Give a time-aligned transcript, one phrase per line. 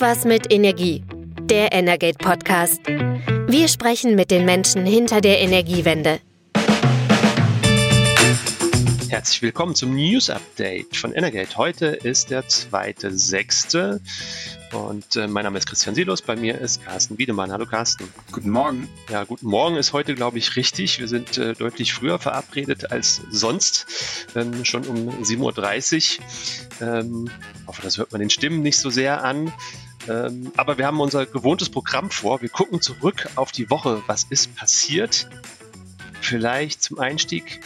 [0.00, 1.04] Irgendwas mit Energie.
[1.42, 2.80] Der Energate Podcast.
[2.86, 6.20] Wir sprechen mit den Menschen hinter der Energiewende.
[9.10, 11.54] Herzlich willkommen zum News Update von Energate.
[11.58, 14.00] Heute ist der 2.6.
[14.72, 17.52] Und äh, mein Name ist Christian Silos, bei mir ist Carsten Wiedemann.
[17.52, 18.08] Hallo Carsten.
[18.32, 18.88] Guten Morgen.
[19.10, 20.98] Ja, guten Morgen ist heute, glaube ich, richtig.
[20.98, 23.84] Wir sind äh, deutlich früher verabredet als sonst,
[24.34, 26.20] ähm, schon um 7.30
[26.80, 26.88] Uhr.
[26.88, 27.30] Ähm,
[27.66, 29.52] hoffe, das hört man den Stimmen nicht so sehr an.
[30.08, 32.42] Ähm, aber wir haben unser gewohntes Programm vor.
[32.42, 34.02] Wir gucken zurück auf die Woche.
[34.06, 35.28] Was ist passiert?
[36.20, 37.60] Vielleicht zum Einstieg.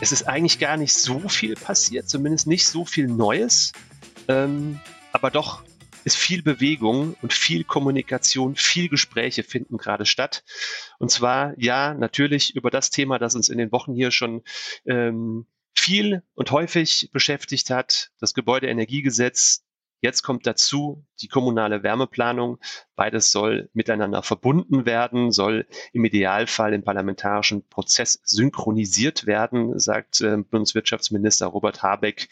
[0.00, 3.72] Es ist eigentlich gar nicht so viel passiert, zumindest nicht so viel Neues.
[4.28, 4.80] Ähm,
[5.12, 5.62] aber doch
[6.06, 10.44] ist viel Bewegung und viel Kommunikation, viel Gespräche finden gerade statt.
[10.98, 14.42] Und zwar, ja, natürlich über das Thema, das uns in den Wochen hier schon
[14.86, 19.65] ähm, viel und häufig beschäftigt hat, das Gebäudeenergiegesetz,
[20.06, 22.58] Jetzt kommt dazu die kommunale Wärmeplanung.
[22.94, 30.36] Beides soll miteinander verbunden werden, soll im Idealfall im parlamentarischen Prozess synchronisiert werden, sagt äh,
[30.36, 32.28] Bundeswirtschaftsminister Robert Habeck.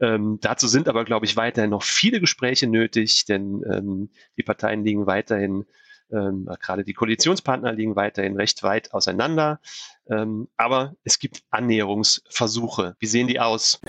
[0.00, 4.84] Ähm, dazu sind aber, glaube ich, weiterhin noch viele Gespräche nötig, denn ähm, die Parteien
[4.84, 5.66] liegen weiterhin
[6.10, 9.60] ähm, gerade die Koalitionspartner liegen weiterhin recht weit auseinander.
[10.08, 12.96] Ähm, aber es gibt Annäherungsversuche.
[12.98, 13.80] Wie sehen die aus?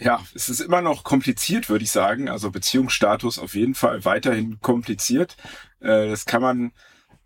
[0.00, 2.28] Ja, es ist immer noch kompliziert, würde ich sagen.
[2.28, 5.36] Also Beziehungsstatus auf jeden Fall weiterhin kompliziert.
[5.80, 6.72] Äh, das kann man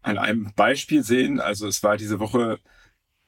[0.02, 1.40] an einem Beispiel sehen.
[1.40, 2.58] Also es war diese Woche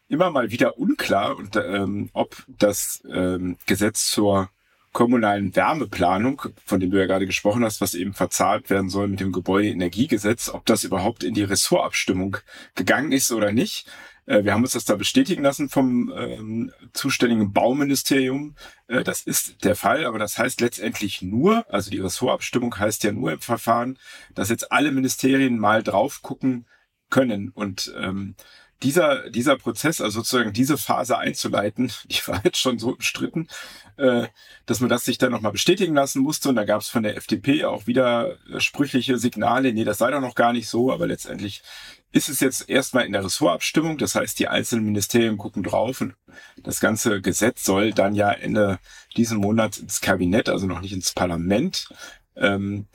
[0.08, 4.50] immer mal wieder unklar, und, ähm, ob das ähm, Gesetz zur
[4.92, 9.20] kommunalen Wärmeplanung, von dem du ja gerade gesprochen hast, was eben verzahlt werden soll mit
[9.20, 12.38] dem Gebäudeenergiegesetz, ob das überhaupt in die Ressortabstimmung
[12.74, 13.86] gegangen ist oder nicht.
[14.28, 18.54] Äh, wir haben uns das da bestätigen lassen vom ähm, zuständigen Bauministerium.
[18.86, 23.12] Äh, das ist der Fall, aber das heißt letztendlich nur, also die Ressortabstimmung heißt ja
[23.12, 23.98] nur im Verfahren,
[24.34, 26.66] dass jetzt alle Ministerien mal drauf gucken
[27.10, 27.50] können.
[27.50, 28.34] Und ähm,
[28.82, 33.48] dieser, dieser Prozess, also sozusagen diese Phase einzuleiten, die war jetzt schon so umstritten,
[33.96, 34.28] äh,
[34.66, 36.48] dass man das sich dann nochmal bestätigen lassen musste.
[36.48, 40.20] Und da gab es von der FDP auch wieder sprüchliche Signale, nee, das sei doch
[40.20, 41.62] noch gar nicht so, aber letztendlich
[42.10, 43.98] ist es jetzt erstmal in der Ressortabstimmung.
[43.98, 46.14] Das heißt, die einzelnen Ministerien gucken drauf und
[46.62, 48.78] das ganze Gesetz soll dann ja Ende
[49.16, 51.88] diesen Monats ins Kabinett, also noch nicht ins Parlament.
[52.36, 52.86] Ähm,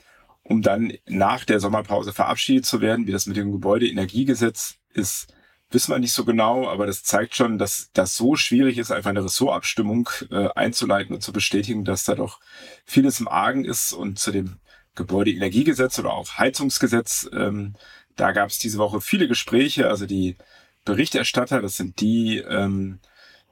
[0.44, 5.32] um dann nach der Sommerpause verabschiedet zu werden, wie das mit dem Gebäudeenergiegesetz ist,
[5.70, 9.10] wissen wir nicht so genau, aber das zeigt schon, dass das so schwierig ist, einfach
[9.10, 12.40] eine Ressortabstimmung äh, einzuleiten und zu bestätigen, dass da doch
[12.84, 14.58] vieles im Argen ist und zu dem
[14.94, 17.74] Gebäudeenergiegesetz oder auch Heizungsgesetz, ähm,
[18.16, 20.36] da gab es diese Woche viele Gespräche, also die
[20.84, 23.00] Berichterstatter, das sind die ähm,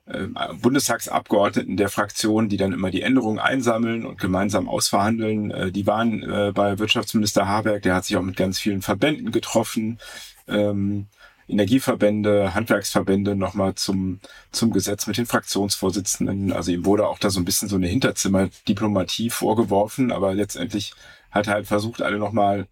[0.06, 0.26] äh,
[0.60, 5.50] Bundestagsabgeordneten der Fraktion, die dann immer die Änderungen einsammeln und gemeinsam ausverhandeln.
[5.50, 9.32] Äh, die waren äh, bei Wirtschaftsminister Habeck, der hat sich auch mit ganz vielen Verbänden
[9.32, 9.98] getroffen.
[10.46, 11.06] Ähm,
[11.52, 14.20] Energieverbände, Handwerksverbände nochmal zum,
[14.50, 16.52] zum Gesetz mit den Fraktionsvorsitzenden.
[16.52, 20.94] Also ihm wurde auch da so ein bisschen so eine Hinterzimmerdiplomatie vorgeworfen, aber letztendlich
[21.30, 22.66] hat er halt versucht, alle nochmal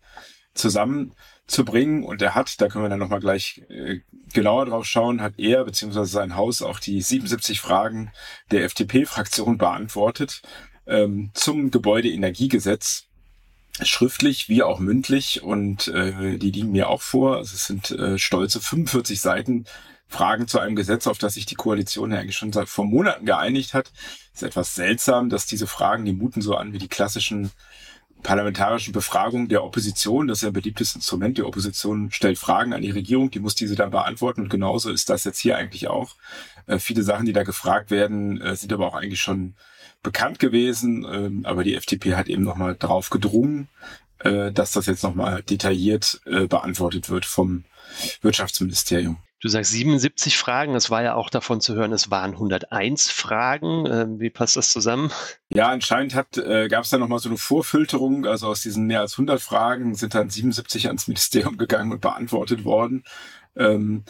[0.54, 4.00] zusammenzubringen und er hat, da können wir dann nochmal gleich äh,
[4.32, 6.04] genauer drauf schauen, hat er bzw.
[6.04, 8.10] sein Haus auch die 77 Fragen
[8.50, 10.42] der FDP-Fraktion beantwortet
[10.86, 13.09] ähm, zum Gebäudeenergiegesetz
[13.82, 17.36] schriftlich wie auch mündlich und äh, die liegen mir auch vor.
[17.36, 19.64] Also es sind äh, stolze 45 Seiten
[20.08, 23.24] Fragen zu einem Gesetz, auf das sich die Koalition ja eigentlich schon seit vor Monaten
[23.24, 23.92] geeinigt hat.
[24.34, 27.52] ist etwas seltsam, dass diese Fragen, die muten so an wie die klassischen
[28.22, 30.26] parlamentarischen Befragungen der Opposition.
[30.26, 31.38] Das ist ja ein beliebtes Instrument.
[31.38, 34.42] Die Opposition stellt Fragen an die Regierung, die muss diese dann beantworten.
[34.42, 36.16] Und genauso ist das jetzt hier eigentlich auch.
[36.66, 39.54] Äh, viele Sachen, die da gefragt werden, äh, sind aber auch eigentlich schon
[40.02, 43.68] bekannt gewesen, ähm, aber die FDP hat eben nochmal darauf gedrungen,
[44.20, 47.64] äh, dass das jetzt nochmal detailliert äh, beantwortet wird vom
[48.22, 49.18] Wirtschaftsministerium.
[49.42, 53.86] Du sagst 77 Fragen, es war ja auch davon zu hören, es waren 101 Fragen.
[53.86, 55.10] Ähm, wie passt das zusammen?
[55.48, 58.26] Ja, anscheinend hat, äh, gab es da nochmal so eine Vorfilterung.
[58.26, 62.64] Also aus diesen mehr als 100 Fragen sind dann 77 ans Ministerium gegangen und beantwortet
[62.64, 63.04] worden.
[63.56, 64.04] Ähm,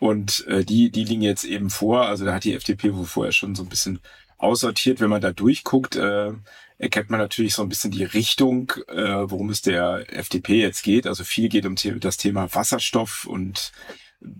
[0.00, 2.06] und äh, die, die liegen jetzt eben vor.
[2.06, 4.00] Also da hat die FDP wohl vorher schon so ein bisschen
[4.40, 5.00] aussortiert.
[5.00, 6.32] Wenn man da durchguckt, äh,
[6.78, 11.06] erkennt man natürlich so ein bisschen die Richtung, äh, worum es der FDP jetzt geht.
[11.06, 13.72] Also viel geht um das Thema Wasserstoff und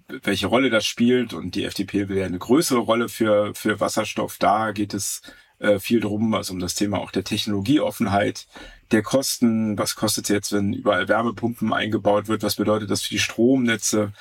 [0.08, 1.32] welche Rolle das spielt.
[1.32, 4.38] Und die FDP will ja eine größere Rolle für, für Wasserstoff.
[4.38, 5.22] Da geht es
[5.58, 8.46] äh, viel drum, also um das Thema auch der Technologieoffenheit,
[8.90, 9.78] der Kosten.
[9.78, 12.42] Was kostet es jetzt, wenn überall Wärmepumpen eingebaut wird?
[12.42, 14.12] Was bedeutet das für die Stromnetze?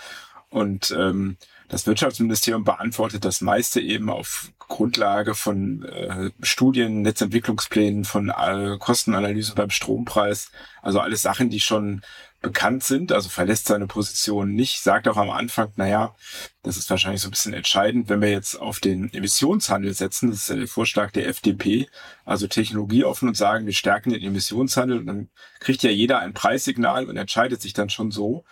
[0.50, 1.38] Und ähm,
[1.70, 9.56] das Wirtschaftsministerium beantwortet das meiste eben auf Grundlage von äh, Studien, Netzentwicklungsplänen, von äh, Kostenanalysen
[9.56, 10.52] beim Strompreis.
[10.82, 12.02] Also alles Sachen, die schon
[12.42, 16.16] bekannt sind, also verlässt seine Position nicht, sagt auch am Anfang, naja,
[16.64, 20.44] das ist wahrscheinlich so ein bisschen entscheidend, wenn wir jetzt auf den Emissionshandel setzen, das
[20.44, 21.90] ist ja der Vorschlag der FDP,
[22.24, 25.00] also technologieoffen und sagen, wir stärken den Emissionshandel.
[25.00, 25.30] Und dann
[25.60, 28.46] kriegt ja jeder ein Preissignal und entscheidet sich dann schon so.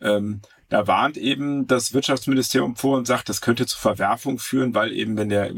[0.00, 0.40] Ähm,
[0.74, 5.16] da warnt eben das Wirtschaftsministerium vor und sagt, das könnte zu Verwerfung führen, weil eben,
[5.16, 5.52] wenn der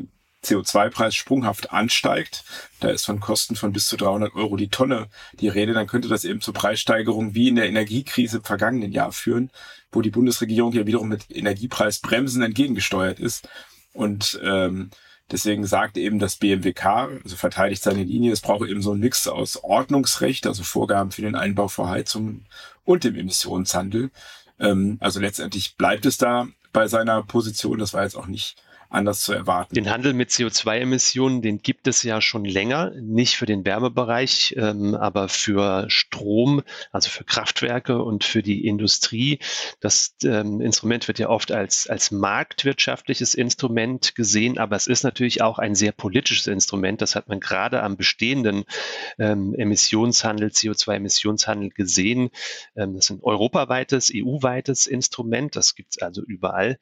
[0.45, 2.45] CO2-Preis sprunghaft ansteigt,
[2.81, 5.07] da ist von Kosten von bis zu 300 Euro die Tonne
[5.41, 9.11] die Rede, dann könnte das eben zu Preissteigerungen wie in der Energiekrise im vergangenen Jahr
[9.11, 9.51] führen,
[9.91, 13.49] wo die Bundesregierung ja wiederum mit Energiepreisbremsen entgegengesteuert ist.
[13.95, 14.91] Und ähm,
[15.31, 16.85] deswegen sagt eben das BMWK,
[17.25, 21.23] also verteidigt seine Linie, es braucht eben so einen Mix aus Ordnungsrecht, also Vorgaben für
[21.23, 22.45] den Einbau vor Heizungen
[22.85, 24.11] und dem Emissionshandel.
[24.59, 27.79] Ähm, also letztendlich bleibt es da bei seiner Position.
[27.79, 28.57] Das war jetzt auch nicht
[28.91, 29.75] anders zu erwarten.
[29.75, 34.95] Den Handel mit CO2-Emissionen, den gibt es ja schon länger, nicht für den Wärmebereich, ähm,
[34.95, 36.63] aber für Strom,
[36.93, 39.41] also für Kraftwerke und für die Industrie.
[39.81, 45.43] Das ähm, Instrument wird ja oft als, als marktwirtschaftliches Instrument gesehen, aber es ist natürlich
[45.43, 47.03] auch ein sehr politisches Instrument.
[47.03, 48.65] Das hat man gerade am bestehenden
[49.19, 52.31] ähm, Emissionshandel, CO2-Emissionshandel gesehen.
[52.77, 55.57] Ähm, das ist ein europaweites, EU-weites Instrument.
[55.57, 56.79] Das gibt es also überall.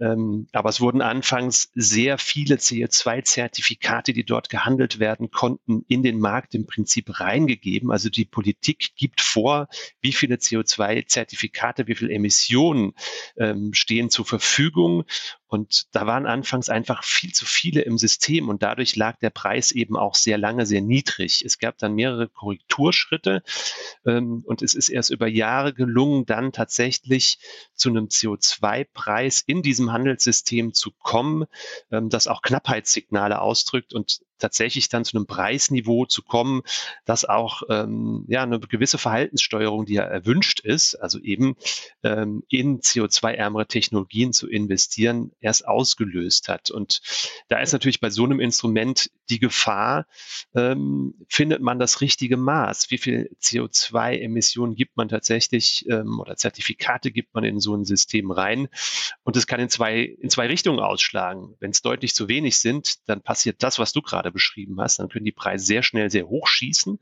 [0.00, 6.02] Ähm, aber es wurden anfangs anfangs sehr viele CO2-Zertifikate, die dort gehandelt werden konnten, in
[6.02, 7.90] den Markt im Prinzip reingegeben.
[7.90, 9.68] Also die Politik gibt vor,
[10.00, 12.94] wie viele CO2-Zertifikate, wie viele Emissionen
[13.36, 15.04] ähm, stehen zur Verfügung.
[15.46, 19.72] Und da waren anfangs einfach viel zu viele im System und dadurch lag der Preis
[19.72, 21.44] eben auch sehr lange sehr niedrig.
[21.44, 23.42] Es gab dann mehrere Korrekturschritte
[24.06, 27.38] ähm, und es ist erst über Jahre gelungen, dann tatsächlich
[27.74, 31.44] zu einem CO2-Preis in diesem Handelssystem zu kommen,
[31.90, 36.62] ähm, das auch Knappheitssignale ausdrückt und tatsächlich dann zu einem Preisniveau zu kommen,
[37.04, 41.56] das auch ähm, ja eine gewisse Verhaltenssteuerung, die ja erwünscht ist, also eben
[42.02, 46.70] ähm, in CO2-ärmere Technologien zu investieren, erst ausgelöst hat.
[46.70, 47.00] Und
[47.48, 50.06] da ist natürlich bei so einem Instrument die Gefahr,
[50.54, 52.90] ähm, findet man das richtige Maß?
[52.90, 58.30] Wie viel CO2-Emissionen gibt man tatsächlich ähm, oder Zertifikate gibt man in so ein System
[58.30, 58.68] rein?
[59.22, 61.56] Und es kann in zwei, in zwei Richtungen ausschlagen.
[61.60, 64.98] Wenn es deutlich zu wenig sind, dann passiert das, was du gerade beschrieben hast.
[64.98, 66.98] Dann können die Preise sehr schnell sehr hoch schießen.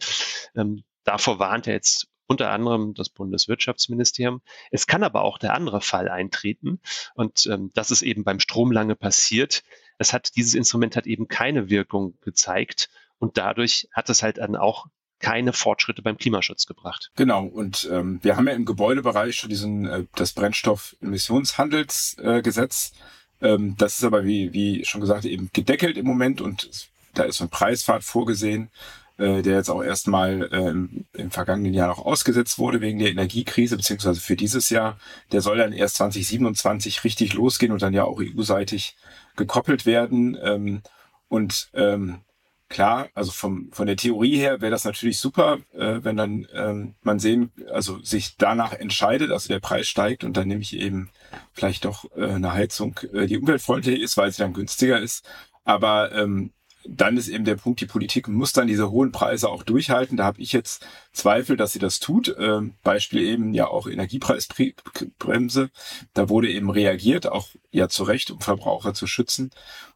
[0.57, 4.41] Ähm, davor warnt er jetzt unter anderem das Bundeswirtschaftsministerium.
[4.71, 6.81] Es kann aber auch der andere Fall eintreten
[7.15, 9.63] und ähm, das ist eben beim Strom lange passiert.
[9.99, 12.89] Es hat dieses Instrument hat eben keine Wirkung gezeigt
[13.19, 14.87] und dadurch hat es halt dann auch
[15.21, 17.13] keine Fortschritte beim Klimaschutz gebracht.
[17.15, 22.93] Genau, und ähm, wir haben ja im Gebäudebereich schon diesen äh, das Brennstoffemissionshandelsgesetz.
[23.41, 27.25] Äh, ähm, das ist aber wie, wie schon gesagt eben gedeckelt im Moment und da
[27.25, 28.71] ist ein Preisfahrt vorgesehen,
[29.19, 33.77] äh, der jetzt auch erstmal ähm, im vergangenen Jahr noch ausgesetzt wurde wegen der Energiekrise,
[33.77, 34.99] beziehungsweise für dieses Jahr.
[35.33, 38.97] Der soll dann erst 2027 richtig losgehen und dann ja auch EU-seitig
[39.37, 40.37] gekoppelt werden.
[40.43, 40.83] Ähm,
[41.29, 42.23] und ähm,
[42.69, 46.95] klar, also vom, von der Theorie her wäre das natürlich super, äh, wenn dann ähm,
[47.03, 51.11] man sehen, also sich danach entscheidet, also der Preis steigt und dann nehme ich eben
[51.53, 55.25] vielleicht doch äh, eine Heizung, äh, die umweltfreundlich ist, weil sie dann günstiger ist.
[55.65, 56.53] Aber ähm,
[56.85, 60.17] dann ist eben der Punkt, die Politik muss dann diese hohen Preise auch durchhalten.
[60.17, 62.35] Da habe ich jetzt Zweifel, dass sie das tut.
[62.39, 65.71] Ähm, Beispiel eben ja auch Energiepreisbremse.
[66.15, 69.51] Da wurde eben reagiert, auch ja zu Recht, um Verbraucher zu schützen.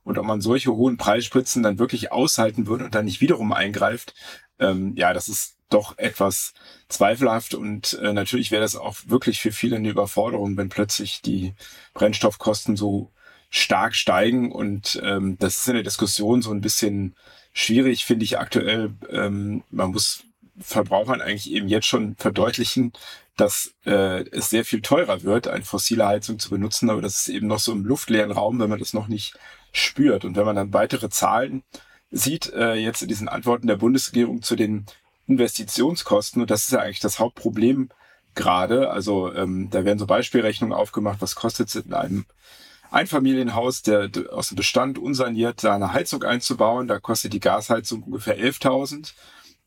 [0.05, 4.14] Und ob man solche hohen Preisspritzen dann wirklich aushalten würde und dann nicht wiederum eingreift,
[4.59, 6.55] ähm, ja, das ist doch etwas
[6.88, 11.55] zweifelhaft und äh, natürlich wäre das auch wirklich für viele eine Überforderung, wenn plötzlich die
[11.93, 13.11] Brennstoffkosten so
[13.56, 17.14] stark steigen und ähm, das ist in der Diskussion so ein bisschen
[17.52, 18.94] schwierig, finde ich aktuell.
[19.10, 20.25] Ähm, man muss
[20.58, 22.92] Verbrauchern eigentlich eben jetzt schon verdeutlichen,
[23.36, 27.28] dass äh, es sehr viel teurer wird, eine fossile Heizung zu benutzen, aber das ist
[27.28, 29.38] eben noch so im luftleeren Raum, wenn man das noch nicht
[29.72, 30.25] spürt.
[30.25, 31.62] Und wenn man dann weitere Zahlen
[32.10, 34.86] sieht, äh, jetzt in diesen Antworten der Bundesregierung zu den
[35.26, 37.90] Investitionskosten, und das ist ja eigentlich das Hauptproblem
[38.34, 42.26] gerade, also ähm, da werden so Beispielrechnungen aufgemacht, was kostet es in einem
[42.90, 46.88] Einfamilienhaus, der aus dem Bestand unsaniert, da eine Heizung einzubauen.
[46.88, 49.12] Da kostet die Gasheizung ungefähr 11.000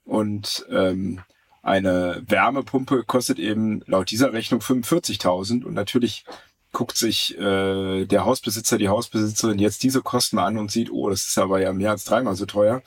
[0.06, 1.22] und ähm,
[1.62, 6.26] eine Wärmepumpe kostet eben laut dieser Rechnung 45.000 und natürlich
[6.72, 11.28] guckt sich äh, der Hausbesitzer, die Hausbesitzerin jetzt diese Kosten an und sieht, oh, das
[11.28, 12.82] ist aber ja mehr als dreimal so teuer.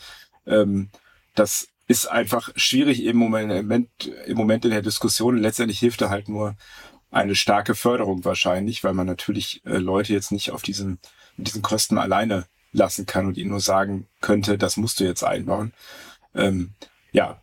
[0.47, 0.89] Ähm,
[1.35, 5.37] das ist einfach schwierig im Moment, im Moment in der Diskussion.
[5.37, 6.55] Letztendlich hilft er halt nur
[7.13, 10.99] eine starke Förderung wahrscheinlich, weil man natürlich äh, Leute jetzt nicht auf diesen,
[11.37, 15.23] mit diesen Kosten alleine lassen kann und ihnen nur sagen könnte, das musst du jetzt
[15.23, 15.73] einbauen.
[16.35, 16.73] Ähm,
[17.13, 17.43] ja,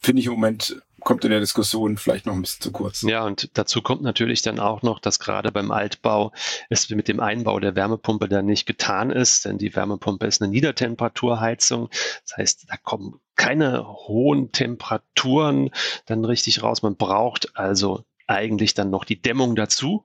[0.00, 3.02] finde ich im Moment kommt in der Diskussion vielleicht noch ein bisschen zu kurz.
[3.02, 6.32] Ja, und dazu kommt natürlich dann auch noch, dass gerade beim Altbau
[6.70, 10.50] es mit dem Einbau der Wärmepumpe dann nicht getan ist, denn die Wärmepumpe ist eine
[10.50, 11.90] Niedertemperaturheizung.
[12.22, 15.70] Das heißt, da kommen keine hohen Temperaturen
[16.06, 16.82] dann richtig raus.
[16.82, 20.04] Man braucht also eigentlich dann noch die Dämmung dazu.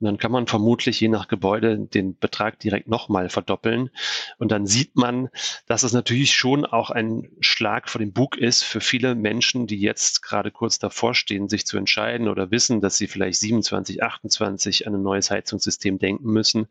[0.00, 3.90] Und dann kann man vermutlich je nach Gebäude den Betrag direkt nochmal verdoppeln.
[4.38, 5.28] Und dann sieht man,
[5.66, 9.80] dass es natürlich schon auch ein Schlag vor dem Bug ist für viele Menschen, die
[9.80, 14.86] jetzt gerade kurz davor stehen, sich zu entscheiden oder wissen, dass sie vielleicht 27, 28
[14.86, 16.68] an ein neues Heizungssystem denken müssen.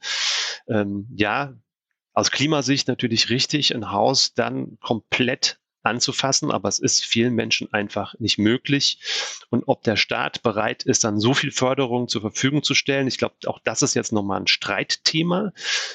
[0.69, 1.53] Ähm, ja,
[2.13, 8.15] aus Klimasicht natürlich richtig, ein Haus dann komplett anzufassen, aber es ist vielen Menschen einfach
[8.19, 8.99] nicht möglich.
[9.49, 13.17] Und ob der Staat bereit ist, dann so viel Förderung zur Verfügung zu stellen, ich
[13.17, 15.53] glaube, auch das ist jetzt nochmal ein Streitthema.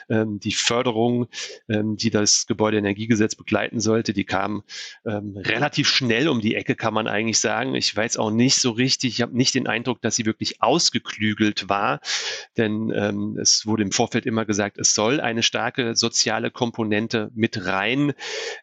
[0.09, 1.29] Ähm, die Förderung,
[1.69, 4.63] ähm, die das Gebäudeenergiegesetz begleiten sollte, die kam
[5.07, 7.75] ähm, relativ schnell um die Ecke, kann man eigentlich sagen.
[7.75, 11.69] Ich weiß auch nicht so richtig, ich habe nicht den Eindruck, dass sie wirklich ausgeklügelt
[11.69, 12.01] war,
[12.57, 17.67] denn ähm, es wurde im Vorfeld immer gesagt, es soll eine starke soziale Komponente mit
[17.67, 18.13] rein.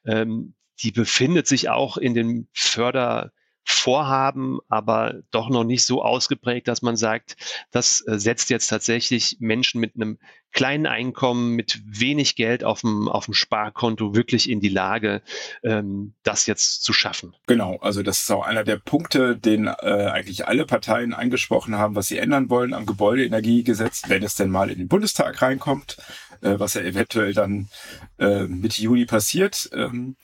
[0.06, 6.82] Ähm, die befindet sich auch in den Fördervorhaben, aber doch noch nicht so ausgeprägt, dass
[6.82, 7.36] man sagt,
[7.72, 10.20] das äh, setzt jetzt tatsächlich Menschen mit einem
[10.52, 15.22] kleinen Einkommen, mit wenig Geld auf dem, auf dem Sparkonto wirklich in die Lage,
[15.64, 17.36] ähm, das jetzt zu schaffen.
[17.46, 21.96] Genau, also das ist auch einer der Punkte, den äh, eigentlich alle Parteien angesprochen haben,
[21.96, 25.98] was sie ändern wollen am Gebäudeenergiegesetz, wenn es denn mal in den Bundestag reinkommt,
[26.42, 27.70] äh, was ja eventuell dann
[28.18, 29.70] äh, Mitte Juni passiert.
[29.74, 30.16] Ähm,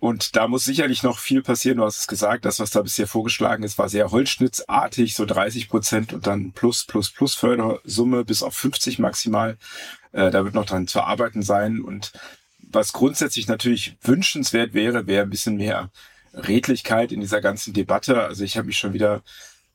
[0.00, 1.76] und da muss sicherlich noch viel passieren.
[1.76, 5.68] Du hast es gesagt, das, was da bisher vorgeschlagen ist, war sehr holzschnittsartig, so 30
[5.68, 9.58] Prozent und dann plus, plus, plus Fördersumme bis auf 50 maximal.
[10.12, 11.82] Äh, da wird noch dran zu arbeiten sein.
[11.82, 12.12] Und
[12.58, 15.90] was grundsätzlich natürlich wünschenswert wäre, wäre ein bisschen mehr
[16.32, 18.22] Redlichkeit in dieser ganzen Debatte.
[18.22, 19.22] Also ich habe mich schon wieder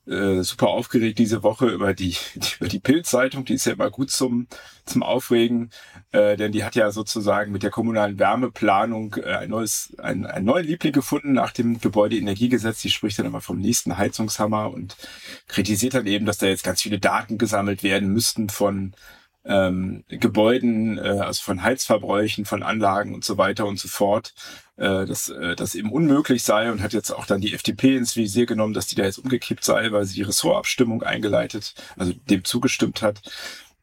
[0.06, 2.16] äh, super aufgeregt diese Woche über die,
[2.60, 3.44] über die Pilzzeitung.
[3.44, 4.46] Die ist ja immer gut zum,
[4.84, 5.70] zum Aufregen,
[6.12, 10.46] äh, denn die hat ja sozusagen mit der kommunalen Wärmeplanung äh, ein neues, ein, einen
[10.46, 12.82] neuen Liebling gefunden nach dem Gebäudeenergiegesetz.
[12.82, 14.96] Die spricht dann immer vom nächsten Heizungshammer und
[15.48, 18.94] kritisiert dann eben, dass da jetzt ganz viele Daten gesammelt werden müssten von
[19.44, 24.34] ähm, Gebäuden, äh, also von Heizverbräuchen, von Anlagen und so weiter und so fort,
[24.76, 28.16] äh, dass äh, das eben unmöglich sei und hat jetzt auch dann die FDP ins
[28.16, 32.44] Visier genommen, dass die da jetzt umgekippt sei, weil sie die Ressortabstimmung eingeleitet, also dem
[32.44, 33.22] zugestimmt hat.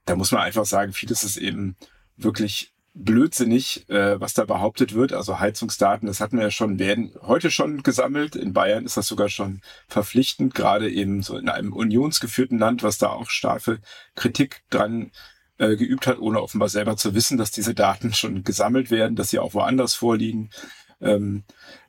[0.05, 1.75] Da muss man einfach sagen, vieles ist eben
[2.17, 5.13] wirklich blödsinnig, äh, was da behauptet wird.
[5.13, 8.35] Also Heizungsdaten, das hatten wir ja schon, werden heute schon gesammelt.
[8.35, 12.99] In Bayern ist das sogar schon verpflichtend, gerade eben so in einem unionsgeführten Land, was
[12.99, 13.79] da auch starke
[14.15, 15.11] Kritik dran
[15.57, 19.31] äh, geübt hat, ohne offenbar selber zu wissen, dass diese Daten schon gesammelt werden, dass
[19.31, 20.51] sie auch woanders vorliegen,
[21.03, 21.43] ähm,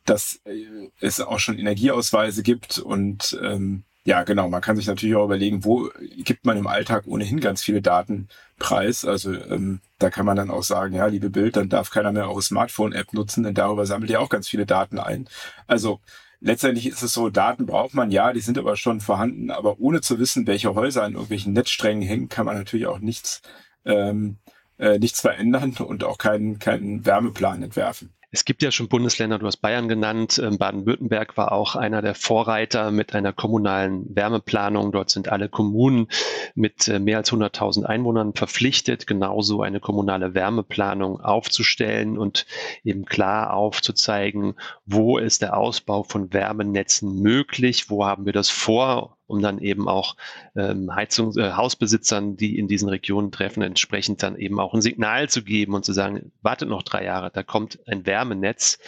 [0.05, 4.51] dass äh, es auch schon Energieausweise gibt und ähm, ja, genau.
[4.51, 8.29] Man kann sich natürlich auch überlegen, wo gibt man im Alltag ohnehin ganz viele Daten
[8.59, 9.07] preis.
[9.07, 12.29] Also ähm, da kann man dann auch sagen, ja, liebe Bild, dann darf keiner mehr
[12.29, 15.27] eure Smartphone-App nutzen, denn darüber sammelt ihr auch ganz viele Daten ein.
[15.67, 16.01] Also
[16.41, 20.03] letztendlich ist es so, Daten braucht man, ja, die sind aber schon vorhanden, aber ohne
[20.03, 23.41] zu wissen, welche Häuser an irgendwelchen Netzsträngen hängen, kann man natürlich auch nichts,
[23.87, 24.37] ähm,
[24.79, 28.13] äh, nichts verändern und auch keinen, keinen Wärmeplan entwerfen.
[28.35, 32.17] Es gibt ja schon Bundesländer, du hast Bayern genannt, ähm, Baden-Württemberg war auch einer der
[32.17, 34.91] Vorreiter mit einer kommunalen Wärmeplanung.
[34.91, 36.09] Dort sind alle Kommunen
[36.57, 42.45] mit äh, mehr als 100.000 Einwohnern verpflichtet, genauso eine kommunale Wärmeplanung aufzustellen und
[42.83, 49.14] eben klar aufzuzeigen, wo ist der Ausbau von Wärmenetzen möglich, wo haben wir das vor
[49.27, 50.17] um dann eben auch
[50.57, 55.29] ähm, Heizung, äh, Hausbesitzern, die in diesen Regionen treffen, entsprechend dann eben auch ein Signal
[55.29, 58.79] zu geben und zu sagen, wartet noch drei Jahre, da kommt ein Wärmenetz.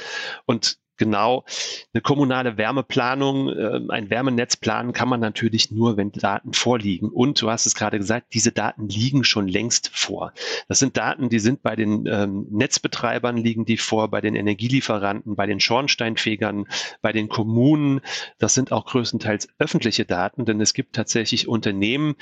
[0.45, 1.45] Und genau
[1.93, 7.09] eine kommunale Wärmeplanung, äh, ein Wärmenetzplan kann man natürlich nur, wenn Daten vorliegen.
[7.09, 10.33] Und du hast es gerade gesagt, diese Daten liegen schon längst vor.
[10.69, 15.37] Das sind Daten, die sind bei den ähm, Netzbetreibern liegen die vor, bei den Energielieferanten,
[15.37, 16.67] bei den Schornsteinfegern,
[17.03, 18.01] bei den Kommunen.
[18.39, 22.17] Das sind auch größtenteils öffentliche Daten, denn es gibt tatsächlich Unternehmen,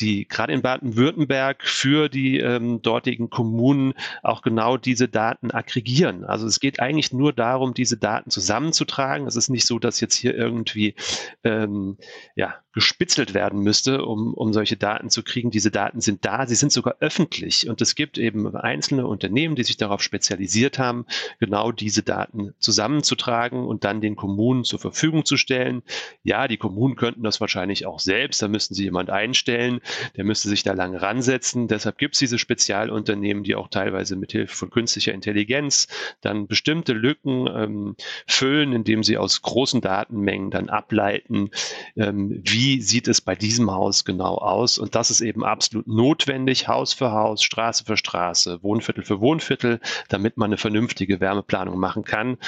[0.00, 6.24] die gerade in Baden-Württemberg für die ähm, dortigen Kommunen auch genau diese Daten aggregieren.
[6.24, 9.26] Also es geht eigentlich nur darum, diese Daten Daten zusammenzutragen.
[9.26, 10.94] Es ist nicht so, dass jetzt hier irgendwie
[11.42, 11.96] ähm,
[12.36, 15.50] ja, gespitzelt werden müsste, um, um solche Daten zu kriegen.
[15.50, 19.64] Diese Daten sind da, sie sind sogar öffentlich und es gibt eben einzelne Unternehmen, die
[19.64, 21.06] sich darauf spezialisiert haben,
[21.40, 25.82] genau diese Daten zusammenzutragen und dann den Kommunen zur Verfügung zu stellen.
[26.22, 29.80] Ja, die Kommunen könnten das wahrscheinlich auch selbst, da müssten sie jemand einstellen,
[30.16, 31.66] der müsste sich da lange ransetzen.
[31.66, 35.88] Deshalb gibt es diese Spezialunternehmen, die auch teilweise mit Hilfe von künstlicher Intelligenz
[36.20, 41.50] dann bestimmte Lücken ähm, füllen, indem sie aus großen Datenmengen dann ableiten,
[41.96, 44.78] ähm, wie sieht es bei diesem Haus genau aus?
[44.78, 49.80] Und das ist eben absolut notwendig, Haus für Haus, Straße für Straße, Wohnviertel für Wohnviertel,
[50.08, 52.38] damit man eine vernünftige Wärmeplanung machen kann.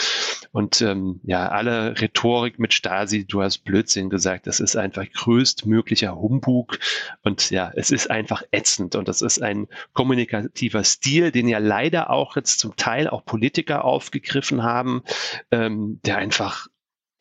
[0.52, 6.14] Und ähm, ja, alle Rhetorik mit Stasi, du hast Blödsinn gesagt, das ist einfach größtmöglicher
[6.14, 6.78] Humbug.
[7.22, 8.94] Und ja, es ist einfach ätzend.
[8.94, 13.84] Und das ist ein kommunikativer Stil, den ja leider auch jetzt zum Teil auch Politiker
[13.84, 15.02] aufgegriffen haben,
[15.52, 16.66] ähm, der einfach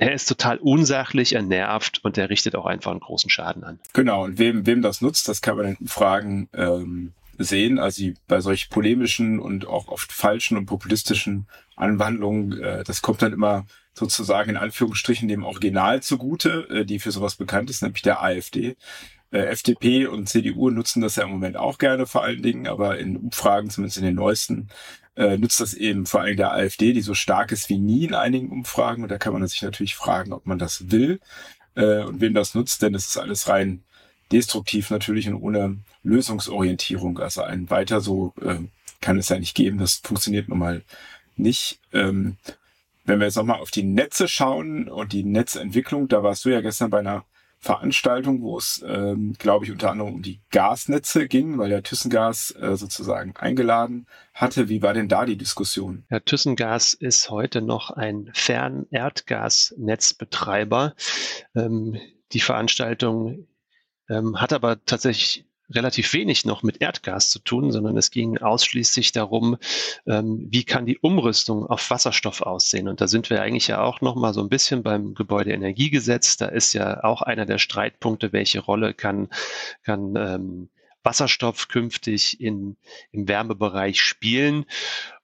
[0.01, 3.79] er ist total unsachlich, er nervt und er richtet auch einfach einen großen Schaden an.
[3.93, 7.77] Genau, und wem, wem das nutzt, das kann man in Fragen ähm, sehen.
[7.77, 13.31] Also bei solch polemischen und auch oft falschen und populistischen Anwandlungen, äh, das kommt dann
[13.31, 18.23] immer sozusagen in Anführungsstrichen dem Original zugute, äh, die für sowas bekannt ist, nämlich der
[18.23, 18.75] AfD.
[19.31, 22.97] Äh, FDP und CDU nutzen das ja im Moment auch gerne vor allen Dingen, aber
[22.97, 24.69] in Umfragen, zumindest in den neuesten,
[25.15, 28.13] äh, nutzt das eben vor allem der AfD, die so stark ist wie nie in
[28.13, 29.03] einigen Umfragen.
[29.03, 31.19] Und da kann man sich natürlich fragen, ob man das will
[31.75, 33.83] äh, und wem das nutzt, denn es ist alles rein
[34.31, 37.19] destruktiv natürlich und ohne Lösungsorientierung.
[37.19, 38.55] Also ein weiter so äh,
[39.01, 39.77] kann es ja nicht geben.
[39.77, 40.83] Das funktioniert nun mal
[41.35, 41.79] nicht.
[41.91, 42.37] Ähm,
[43.03, 46.61] wenn wir jetzt nochmal auf die Netze schauen und die Netzentwicklung, da warst du ja
[46.61, 47.25] gestern bei einer
[47.63, 52.55] Veranstaltung, wo es, ähm, glaube ich, unter anderem um die Gasnetze ging, weil der Thyssengas
[52.59, 54.67] äh, sozusagen eingeladen hatte.
[54.67, 56.03] Wie war denn da die Diskussion?
[56.09, 60.95] Ja, Thyssengas ist heute noch ein Fernerdgasnetzbetreiber.
[61.55, 61.99] Ähm,
[62.31, 63.47] die Veranstaltung
[64.09, 69.11] ähm, hat aber tatsächlich relativ wenig noch mit Erdgas zu tun, sondern es ging ausschließlich
[69.11, 69.57] darum,
[70.05, 72.87] ähm, wie kann die Umrüstung auf Wasserstoff aussehen.
[72.87, 76.37] Und da sind wir eigentlich ja auch noch mal so ein bisschen beim Gebäudeenergiegesetz.
[76.37, 79.29] Da ist ja auch einer der Streitpunkte, welche Rolle kann,
[79.83, 80.69] kann ähm,
[81.03, 82.77] Wasserstoff künftig in,
[83.11, 84.65] im Wärmebereich spielen.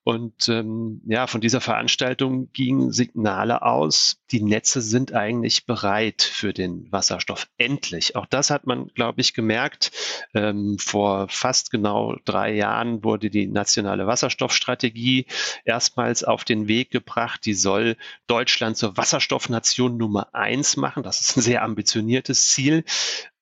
[0.08, 6.54] Und ähm, ja, von dieser Veranstaltung gingen Signale aus, die Netze sind eigentlich bereit für
[6.54, 7.50] den Wasserstoff.
[7.58, 8.16] Endlich.
[8.16, 9.92] Auch das hat man, glaube ich, gemerkt.
[10.34, 15.26] Ähm, vor fast genau drei Jahren wurde die nationale Wasserstoffstrategie
[15.66, 17.42] erstmals auf den Weg gebracht.
[17.46, 21.04] Die soll Deutschland zur Wasserstoffnation Nummer eins machen.
[21.04, 22.86] Das ist ein sehr ambitioniertes Ziel.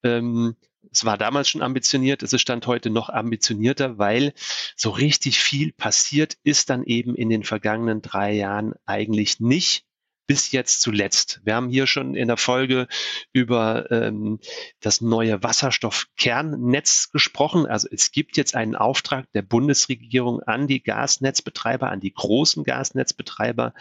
[0.01, 0.55] Ähm,
[0.95, 4.33] es war damals schon ambitioniert, es ist Stand heute noch ambitionierter, weil
[4.77, 9.83] so richtig viel passiert ist dann eben in den vergangenen drei Jahren eigentlich nicht
[10.25, 11.41] bis jetzt zuletzt.
[11.43, 12.87] Wir haben hier schon in der Folge
[13.31, 14.39] über ähm,
[14.79, 17.65] das neue Wasserstoffkernnetz gesprochen.
[17.67, 23.73] Also es gibt jetzt einen Auftrag der Bundesregierung an die Gasnetzbetreiber, an die großen Gasnetzbetreiber,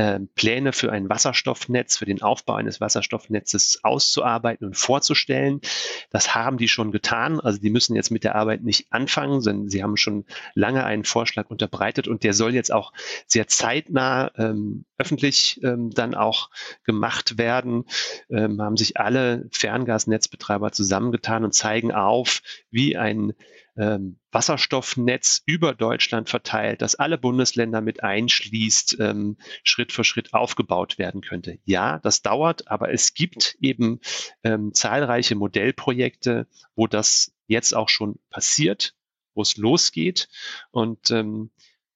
[0.00, 5.60] ähm, Pläne für ein Wasserstoffnetz, für den Aufbau eines Wasserstoffnetzes auszuarbeiten und vorzustellen.
[6.08, 7.38] Das haben die schon getan.
[7.38, 11.04] Also die müssen jetzt mit der Arbeit nicht anfangen, sondern sie haben schon lange einen
[11.04, 12.94] Vorschlag unterbreitet und der soll jetzt auch
[13.26, 16.48] sehr zeitnah ähm, öffentlich ähm, dann auch
[16.84, 17.84] gemacht werden.
[18.30, 23.34] Ähm, haben sich alle Ferngasnetzbetreiber zusammengetan und zeigen auf, wie ein
[23.76, 30.98] ähm, Wasserstoffnetz über Deutschland verteilt, das alle Bundesländer mit einschließt, ähm, Schritt für Schritt aufgebaut
[30.98, 31.58] werden könnte.
[31.64, 34.00] Ja, das dauert, aber es gibt eben
[34.44, 38.94] ähm, zahlreiche Modellprojekte, wo das jetzt auch schon passiert,
[39.34, 40.28] wo es losgeht.
[40.70, 41.50] Und ähm,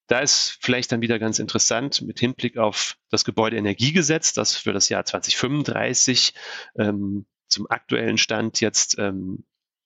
[0.06, 4.88] da ist vielleicht dann wieder ganz interessant mit Hinblick auf das Gebäudeenergiegesetz, das für das
[4.88, 6.34] Jahr 2035
[6.76, 9.44] ähm, zum aktuellen Stand jetzt ähm,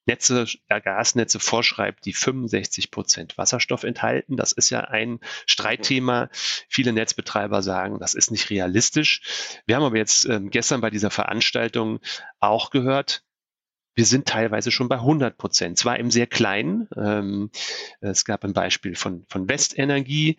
[0.08, 4.36] Netze, äh, Gasnetze vorschreibt, die 65 Prozent Wasserstoff enthalten.
[4.36, 6.30] Das ist ja ein Streitthema.
[6.68, 9.60] Viele Netzbetreiber sagen, das ist nicht realistisch.
[9.66, 12.00] Wir haben aber jetzt ähm, gestern bei dieser Veranstaltung
[12.40, 13.22] auch gehört,
[13.98, 16.88] wir sind teilweise schon bei 100 Prozent, zwar im sehr kleinen.
[16.96, 17.50] Ähm,
[18.00, 20.36] es gab ein Beispiel von, von Westenergie,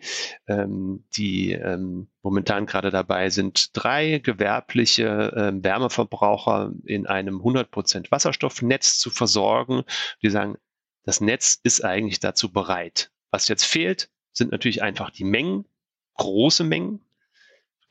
[0.48, 8.10] ähm, die ähm, momentan gerade dabei sind, drei gewerbliche ähm, Wärmeverbraucher in einem 100 Prozent
[8.10, 9.82] Wasserstoffnetz zu versorgen.
[10.22, 10.56] Die sagen,
[11.04, 13.12] das Netz ist eigentlich dazu bereit.
[13.30, 15.66] Was jetzt fehlt, sind natürlich einfach die Mengen,
[16.14, 17.04] große Mengen.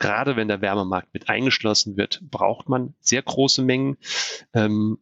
[0.00, 3.98] Gerade wenn der Wärmemarkt mit eingeschlossen wird, braucht man sehr große Mengen.
[4.52, 4.98] Ähm,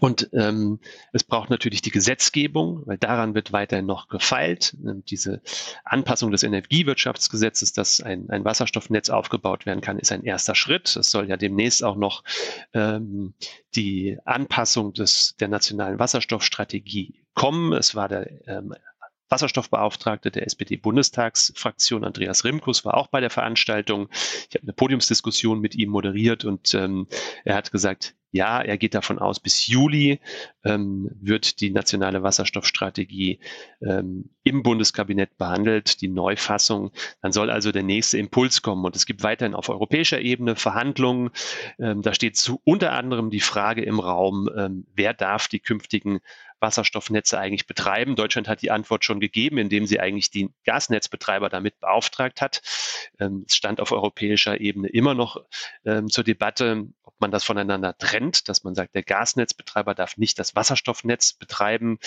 [0.00, 0.80] Und ähm,
[1.12, 4.76] es braucht natürlich die Gesetzgebung, weil daran wird weiterhin noch gefeilt.
[4.84, 5.40] Ähm, diese
[5.84, 10.96] Anpassung des Energiewirtschaftsgesetzes, dass ein, ein Wasserstoffnetz aufgebaut werden kann, ist ein erster Schritt.
[10.96, 12.24] Es soll ja demnächst auch noch
[12.72, 13.34] ähm,
[13.76, 17.72] die Anpassung des, der nationalen Wasserstoffstrategie kommen.
[17.72, 18.74] Es war der ähm,
[19.28, 24.08] Wasserstoffbeauftragte der SPD-Bundestagsfraktion, Andreas Rimkus, war auch bei der Veranstaltung.
[24.48, 27.06] Ich habe eine Podiumsdiskussion mit ihm moderiert und ähm,
[27.44, 30.18] er hat gesagt, ja, er geht davon aus, bis Juli
[30.64, 33.38] ähm, wird die nationale Wasserstoffstrategie
[33.80, 36.90] ähm, im Bundeskabinett behandelt, die Neufassung.
[37.22, 38.84] Dann soll also der nächste Impuls kommen.
[38.84, 41.30] Und es gibt weiterhin auf europäischer Ebene Verhandlungen.
[41.78, 46.18] Ähm, da steht zu, unter anderem die Frage im Raum, ähm, wer darf die künftigen
[46.64, 48.16] Wasserstoffnetze eigentlich betreiben.
[48.16, 52.62] Deutschland hat die Antwort schon gegeben, indem sie eigentlich die Gasnetzbetreiber damit beauftragt hat.
[53.20, 55.44] Ähm, es stand auf europäischer Ebene immer noch
[55.84, 60.38] ähm, zur Debatte, ob man das voneinander trennt, dass man sagt, der Gasnetzbetreiber darf nicht
[60.38, 61.98] das Wasserstoffnetz betreiben.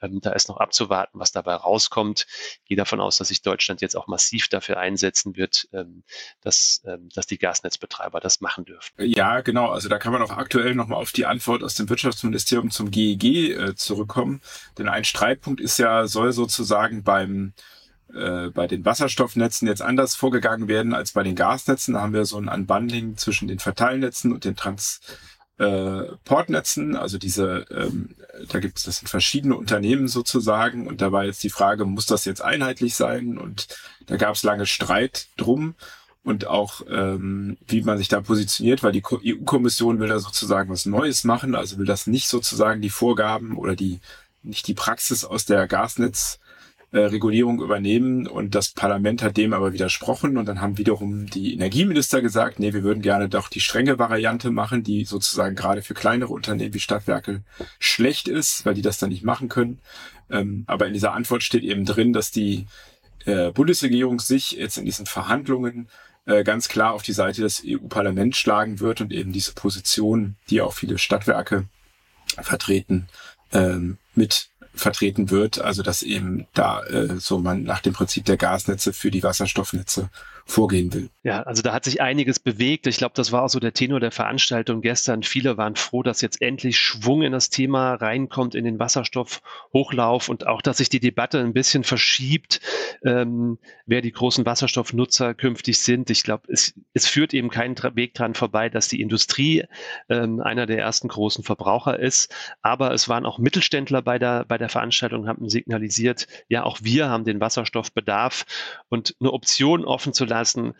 [0.00, 2.26] Ähm, da ist noch abzuwarten, was dabei rauskommt.
[2.62, 5.68] Ich gehe davon aus, dass sich Deutschland jetzt auch massiv dafür einsetzen wird,
[6.40, 6.82] dass,
[7.14, 8.92] dass die Gasnetzbetreiber das machen dürfen.
[8.98, 9.70] Ja, genau.
[9.70, 13.24] Also da kann man auch aktuell nochmal auf die Antwort aus dem Wirtschaftsministerium zum GEG
[13.50, 14.40] äh, zurückkommen.
[14.78, 17.52] Denn ein Streitpunkt ist ja, soll sozusagen beim
[18.12, 21.94] äh, bei den Wasserstoffnetzen jetzt anders vorgegangen werden als bei den Gasnetzen.
[21.94, 26.96] Da haben wir so ein Unbundling zwischen den Verteilnetzen und den Transportnetzen.
[26.96, 28.14] Also diese, ähm,
[28.50, 30.86] da gibt es, das sind verschiedene Unternehmen sozusagen.
[30.86, 33.38] Und da war jetzt die Frage, muss das jetzt einheitlich sein?
[33.38, 33.66] Und
[34.06, 35.74] da gab es lange Streit drum
[36.24, 40.86] und auch ähm, wie man sich da positioniert, weil die EU-Kommission will da sozusagen was
[40.86, 44.00] Neues machen, also will das nicht sozusagen die Vorgaben oder die
[44.42, 46.38] nicht die Praxis aus der Gasnetz
[46.92, 52.22] äh, übernehmen und das Parlament hat dem aber widersprochen und dann haben wiederum die Energieminister
[52.22, 56.32] gesagt, nee, wir würden gerne doch die strenge Variante machen, die sozusagen gerade für kleinere
[56.32, 57.42] Unternehmen wie Stadtwerke
[57.78, 59.80] schlecht ist, weil die das dann nicht machen können.
[60.30, 62.66] Ähm, aber in dieser Antwort steht eben drin, dass die
[63.24, 65.88] äh, Bundesregierung sich jetzt in diesen Verhandlungen
[66.26, 70.60] äh, ganz klar auf die Seite des EU-Parlaments schlagen wird und eben diese Position, die
[70.60, 71.66] auch viele Stadtwerke
[72.40, 73.08] vertreten,
[73.52, 75.60] ähm, mit vertreten wird.
[75.60, 80.10] Also dass eben da äh, so man nach dem Prinzip der Gasnetze für die Wasserstoffnetze
[80.46, 81.08] vorgehen will.
[81.22, 82.86] Ja, also da hat sich einiges bewegt.
[82.86, 85.22] Ich glaube, das war auch so der Tenor der Veranstaltung gestern.
[85.22, 90.46] Viele waren froh, dass jetzt endlich Schwung in das Thema reinkommt, in den Wasserstoffhochlauf und
[90.46, 92.60] auch, dass sich die Debatte ein bisschen verschiebt,
[93.04, 96.10] ähm, wer die großen Wasserstoffnutzer künftig sind.
[96.10, 99.64] Ich glaube, es, es führt eben keinen Weg dran vorbei, dass die Industrie
[100.10, 102.34] ähm, einer der ersten großen Verbraucher ist.
[102.60, 107.08] Aber es waren auch Mittelständler bei der, bei der Veranstaltung, haben signalisiert, ja, auch wir
[107.08, 108.44] haben den Wasserstoffbedarf
[108.90, 110.74] und eine Option offen zu lassen, lassen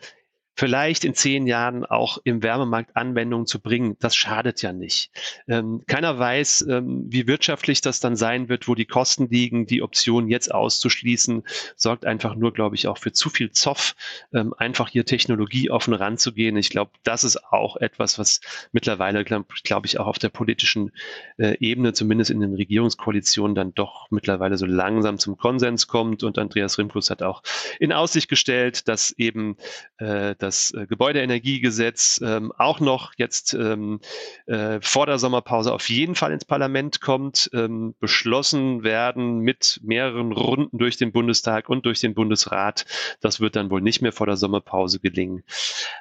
[0.55, 5.11] vielleicht in zehn Jahren auch im Wärmemarkt Anwendungen zu bringen, das schadet ja nicht.
[5.47, 9.65] Ähm, keiner weiß, ähm, wie wirtschaftlich das dann sein wird, wo die Kosten liegen.
[9.65, 11.43] Die Option jetzt auszuschließen,
[11.75, 13.95] sorgt einfach nur, glaube ich, auch für zu viel Zoff,
[14.33, 16.55] ähm, einfach hier technologieoffen ranzugehen.
[16.57, 18.39] Ich glaube, das ist auch etwas, was
[18.71, 20.91] mittlerweile, glaube glaub ich, auch auf der politischen
[21.37, 26.23] äh, Ebene, zumindest in den Regierungskoalitionen, dann doch mittlerweile so langsam zum Konsens kommt.
[26.23, 27.43] Und Andreas Rimkus hat auch
[27.79, 29.57] in Aussicht gestellt, dass eben
[29.97, 33.99] äh, das äh, Gebäudeenergiegesetz ähm, auch noch jetzt ähm,
[34.45, 40.31] äh, vor der Sommerpause auf jeden Fall ins Parlament kommt, ähm, beschlossen werden mit mehreren
[40.31, 42.85] Runden durch den Bundestag und durch den Bundesrat.
[43.21, 45.43] Das wird dann wohl nicht mehr vor der Sommerpause gelingen.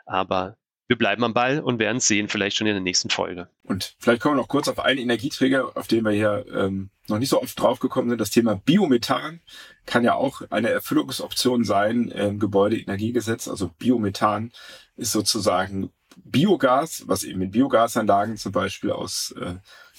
[0.05, 3.49] Aber wir bleiben am Ball und werden es sehen, vielleicht schon in der nächsten Folge.
[3.63, 7.19] Und vielleicht kommen wir noch kurz auf einen Energieträger, auf den wir hier ähm, noch
[7.19, 8.21] nicht so oft draufgekommen sind.
[8.21, 9.41] Das Thema Biomethan
[9.87, 13.49] kann ja auch eine Erfüllungsoption sein im Gebäudeenergiegesetz.
[13.49, 14.53] Also Biomethan
[14.97, 19.55] ist sozusagen Biogas, was eben in Biogasanlagen zum Beispiel aus äh,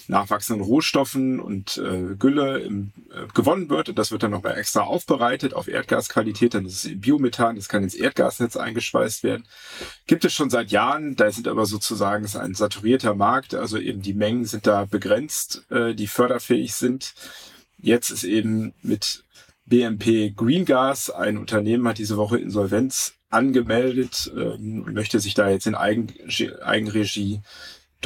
[0.08, 3.88] nachwachsenden Rohstoffen und äh, Gülle im, äh, gewonnen wird.
[3.88, 6.54] Und das wird dann nochmal extra aufbereitet auf Erdgasqualität.
[6.54, 9.44] Dann ist es Biomethan, das kann ins Erdgasnetz eingespeist werden.
[10.06, 14.02] Gibt es schon seit Jahren, da sind aber sozusagen ist ein saturierter Markt, also eben
[14.02, 17.14] die Mengen sind da begrenzt, äh, die förderfähig sind.
[17.78, 19.24] Jetzt ist eben mit
[19.66, 25.50] BMP Green Gas, ein Unternehmen hat diese Woche Insolvenz angemeldet ähm, und möchte sich da
[25.50, 26.12] jetzt in Eigen,
[26.62, 27.42] Eigenregie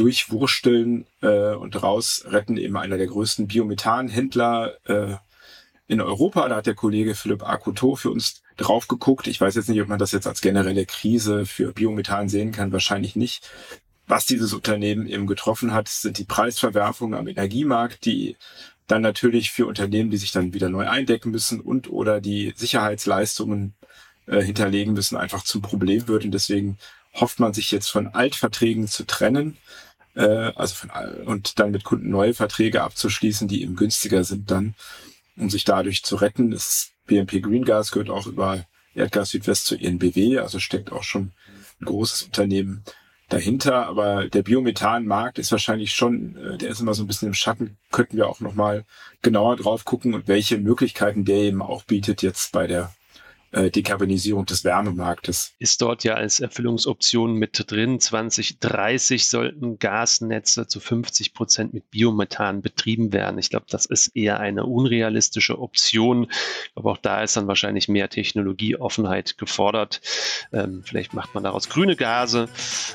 [0.01, 5.17] durchwursteln äh, und rausretten, eben einer der größten Biomethanhändler äh,
[5.89, 6.49] in Europa.
[6.49, 9.27] Da hat der Kollege Philipp Akuto für uns drauf geguckt.
[9.27, 12.73] Ich weiß jetzt nicht, ob man das jetzt als generelle Krise für Biomethan sehen kann.
[12.73, 13.51] Wahrscheinlich nicht.
[14.07, 18.37] Was dieses Unternehmen eben getroffen hat, sind die Preisverwerfungen am Energiemarkt, die
[18.87, 23.75] dann natürlich für Unternehmen, die sich dann wieder neu eindecken müssen und oder die Sicherheitsleistungen
[24.27, 26.25] äh, hinterlegen müssen, einfach zum Problem wird.
[26.25, 26.79] Und deswegen
[27.15, 29.57] hofft man sich jetzt von Altverträgen zu trennen.
[30.15, 30.91] Äh, also von
[31.27, 34.75] und dann mit Kunden neue Verträge abzuschließen, die eben günstiger sind dann,
[35.37, 36.51] um sich dadurch zu retten.
[36.51, 41.33] Das BNP Green Gas gehört auch über Erdgas Südwest zu ENBW, also steckt auch schon
[41.81, 42.85] ein großes Unternehmen
[43.29, 43.87] dahinter.
[43.87, 47.79] Aber der Biomethanmarkt ist wahrscheinlich schon, äh, der ist immer so ein bisschen im Schatten.
[47.91, 48.85] Könnten wir auch nochmal
[49.23, 52.93] genauer drauf gucken und welche Möglichkeiten der eben auch bietet jetzt bei der
[53.53, 55.55] äh, Dekarbonisierung des Wärmemarktes.
[55.59, 57.99] Ist dort ja als Erfüllungsoption mit drin.
[57.99, 63.39] 2030 sollten Gasnetze zu 50 Prozent mit Biomethan betrieben werden.
[63.39, 66.31] Ich glaube, das ist eher eine unrealistische Option.
[66.75, 70.01] Aber auch da ist dann wahrscheinlich mehr Technologieoffenheit gefordert.
[70.53, 72.49] Ähm, vielleicht macht man daraus grüne Gase.